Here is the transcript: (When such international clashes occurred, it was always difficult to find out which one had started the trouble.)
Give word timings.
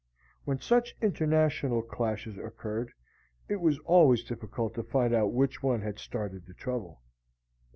(When 0.45 0.59
such 0.59 0.95
international 0.99 1.83
clashes 1.83 2.35
occurred, 2.39 2.91
it 3.47 3.57
was 3.57 3.77
always 3.85 4.23
difficult 4.23 4.73
to 4.73 4.81
find 4.83 5.13
out 5.13 5.31
which 5.31 5.61
one 5.61 5.81
had 5.83 5.99
started 5.99 6.47
the 6.47 6.55
trouble.) 6.55 7.03